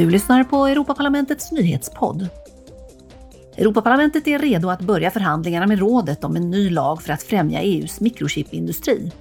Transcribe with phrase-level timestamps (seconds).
[0.00, 2.28] Du lyssnar på Europaparlamentets nyhetspodd.
[3.56, 7.60] Europaparlamentet är redo att börja förhandlingarna med rådet om en ny lag för att främja
[7.60, 9.12] EUs mikrochipindustri.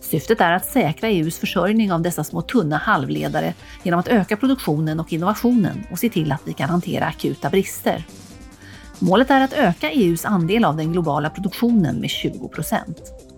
[0.00, 5.00] Syftet är att säkra EUs försörjning av dessa små tunna halvledare genom att öka produktionen
[5.00, 8.04] och innovationen och se till att vi kan hantera akuta brister.
[8.98, 13.29] Målet är att öka EUs andel av den globala produktionen med 20 procent.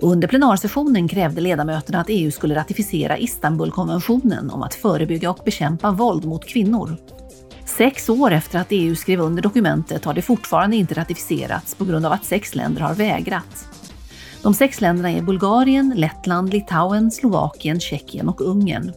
[0.00, 6.24] Under plenarsessionen krävde ledamöterna att EU skulle ratificera Istanbulkonventionen om att förebygga och bekämpa våld
[6.24, 6.96] mot kvinnor.
[7.64, 12.06] Sex år efter att EU skrev under dokumentet har det fortfarande inte ratificerats på grund
[12.06, 13.68] av att sex länder har vägrat.
[14.42, 18.92] De sex länderna är Bulgarien, Lettland, Litauen, Slovakien, Tjeckien och Ungern.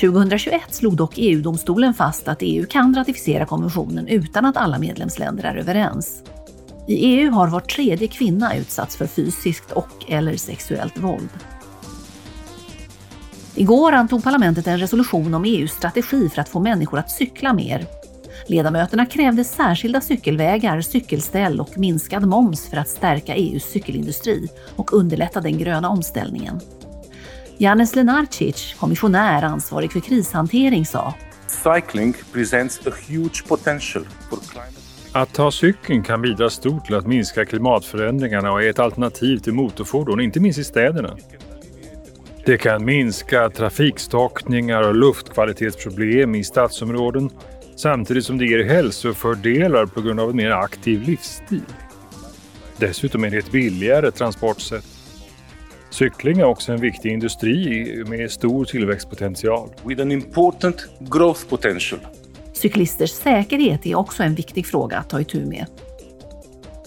[0.00, 5.56] 2021 slog dock EU-domstolen fast att EU kan ratificera konventionen utan att alla medlemsländer är
[5.56, 6.22] överens.
[6.86, 11.28] I EU har var tredje kvinna utsatts för fysiskt och eller sexuellt våld.
[13.54, 17.86] Igår antog parlamentet en resolution om EUs strategi för att få människor att cykla mer.
[18.46, 25.40] Ledamöterna krävde särskilda cykelvägar, cykelställ och minskad moms för att stärka EUs cykelindustri och underlätta
[25.40, 26.60] den gröna omställningen.
[27.58, 31.14] Janis Lenarcic, kommissionär ansvarig för krishantering, sa
[31.46, 37.06] Cycling presents a huge potential for climate att ta cykeln kan bidra stort till att
[37.06, 41.16] minska klimatförändringarna och är ett alternativ till motorfordon, inte minst i städerna.
[42.44, 47.30] Det kan minska trafikstockningar och luftkvalitetsproblem i stadsområden
[47.76, 51.62] samtidigt som det ger hälsofördelar på grund av en mer aktiv livsstil.
[52.76, 54.84] Dessutom är det ett billigare transportsätt.
[55.90, 59.68] Cykling är också en viktig industri med stor tillväxtpotential.
[59.84, 62.00] With an important growth potential.
[62.64, 65.66] Cyklisters säkerhet är också en viktig fråga att ta itu med.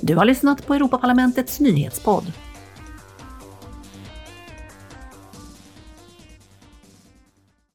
[0.01, 2.31] Du har lyssnat på Europaparlamentets nyhetspodd